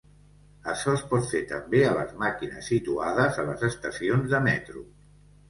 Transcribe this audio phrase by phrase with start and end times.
[0.71, 4.85] Açò es pot fer també a les màquines situades a les estacions de metro.